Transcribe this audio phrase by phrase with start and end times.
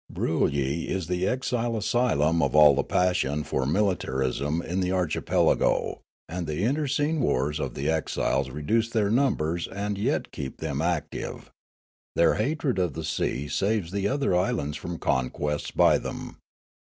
[0.15, 4.79] 384 Riallaro Broolyi is the exile asylum of all the passion for mili tarism in
[4.79, 10.57] the archipelago, and the internecine wars of the exiles reduce their numbers and yet keep
[10.57, 11.51] them active;
[12.15, 16.37] their hatred of the sea saves the other islands from conquest by them.